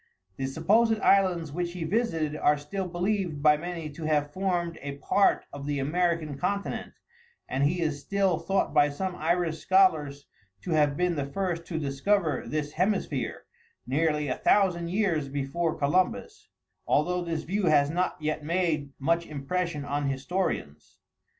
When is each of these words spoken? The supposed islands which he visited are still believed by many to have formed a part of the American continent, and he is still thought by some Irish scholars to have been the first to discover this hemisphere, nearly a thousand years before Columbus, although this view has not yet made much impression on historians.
The 0.37 0.47
supposed 0.47 0.99
islands 1.01 1.51
which 1.51 1.73
he 1.73 1.83
visited 1.83 2.35
are 2.35 2.57
still 2.57 2.87
believed 2.87 3.43
by 3.43 3.55
many 3.55 3.87
to 3.91 4.05
have 4.05 4.33
formed 4.33 4.79
a 4.81 4.97
part 4.97 5.45
of 5.53 5.67
the 5.67 5.77
American 5.77 6.39
continent, 6.39 6.93
and 7.47 7.63
he 7.63 7.81
is 7.81 8.01
still 8.01 8.39
thought 8.39 8.73
by 8.73 8.89
some 8.89 9.15
Irish 9.15 9.59
scholars 9.59 10.25
to 10.63 10.71
have 10.71 10.97
been 10.97 11.17
the 11.17 11.27
first 11.27 11.67
to 11.67 11.77
discover 11.77 12.45
this 12.47 12.71
hemisphere, 12.71 13.45
nearly 13.85 14.27
a 14.27 14.37
thousand 14.39 14.89
years 14.89 15.29
before 15.29 15.77
Columbus, 15.77 16.49
although 16.87 17.21
this 17.23 17.43
view 17.43 17.67
has 17.67 17.91
not 17.91 18.19
yet 18.19 18.43
made 18.43 18.93
much 18.99 19.27
impression 19.27 19.85
on 19.85 20.07
historians. 20.09 20.97